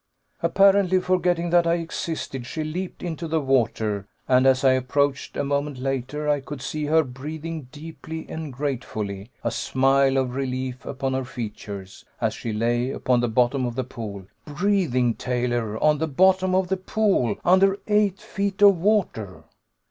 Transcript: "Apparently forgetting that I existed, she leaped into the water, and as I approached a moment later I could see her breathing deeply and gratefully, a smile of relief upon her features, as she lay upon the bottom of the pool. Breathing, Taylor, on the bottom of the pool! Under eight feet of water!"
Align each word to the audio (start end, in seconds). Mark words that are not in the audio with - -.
"Apparently 0.41 0.99
forgetting 0.99 1.51
that 1.51 1.67
I 1.67 1.75
existed, 1.75 2.47
she 2.47 2.63
leaped 2.63 3.03
into 3.03 3.27
the 3.27 3.39
water, 3.39 4.07
and 4.27 4.47
as 4.47 4.63
I 4.63 4.71
approached 4.71 5.37
a 5.37 5.43
moment 5.43 5.77
later 5.77 6.27
I 6.27 6.39
could 6.39 6.59
see 6.59 6.85
her 6.85 7.03
breathing 7.03 7.67
deeply 7.71 8.27
and 8.27 8.51
gratefully, 8.51 9.29
a 9.43 9.51
smile 9.51 10.17
of 10.17 10.33
relief 10.33 10.87
upon 10.87 11.13
her 11.13 11.23
features, 11.23 12.03
as 12.19 12.33
she 12.33 12.51
lay 12.51 12.89
upon 12.89 13.19
the 13.19 13.27
bottom 13.29 13.63
of 13.67 13.75
the 13.75 13.83
pool. 13.83 14.25
Breathing, 14.43 15.13
Taylor, 15.13 15.77
on 15.77 15.99
the 15.99 16.07
bottom 16.07 16.55
of 16.55 16.69
the 16.69 16.77
pool! 16.77 17.35
Under 17.45 17.77
eight 17.87 18.17
feet 18.17 18.63
of 18.63 18.79
water!" 18.81 19.43